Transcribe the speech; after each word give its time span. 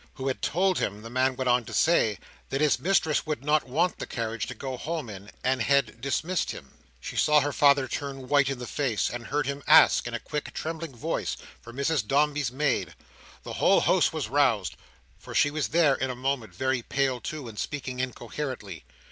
—Who 0.15 0.29
had 0.29 0.41
told 0.41 0.79
him, 0.79 1.03
the 1.03 1.11
man 1.11 1.35
went 1.35 1.47
on 1.47 1.63
to 1.65 1.75
say, 1.75 2.17
that 2.49 2.59
his 2.59 2.79
mistress 2.79 3.27
would 3.27 3.43
not 3.45 3.69
want 3.69 3.99
the 3.99 4.07
carriage 4.07 4.47
to 4.47 4.55
go 4.55 4.75
home 4.75 5.11
in; 5.11 5.29
and 5.43 5.61
had 5.61 6.01
dismissed 6.01 6.49
him. 6.49 6.73
She 6.99 7.15
saw 7.15 7.39
her 7.41 7.53
father 7.53 7.87
turn 7.87 8.27
white 8.27 8.49
in 8.49 8.57
the 8.57 8.65
face, 8.65 9.11
and 9.11 9.27
heard 9.27 9.45
him 9.45 9.61
ask 9.67 10.07
in 10.07 10.15
a 10.15 10.19
quick, 10.19 10.55
trembling 10.55 10.95
voice, 10.95 11.37
for 11.61 11.71
Mrs 11.71 12.03
Dombey's 12.07 12.51
maid. 12.51 12.95
The 13.43 13.53
whole 13.61 13.81
house 13.81 14.11
was 14.11 14.27
roused; 14.27 14.75
for 15.19 15.35
she 15.35 15.51
was 15.51 15.67
there, 15.67 15.93
in 15.93 16.09
a 16.09 16.15
moment, 16.15 16.55
very 16.55 16.81
pale 16.81 17.21
too, 17.21 17.47
and 17.47 17.59
speaking 17.59 17.99
incoherently. 17.99 18.85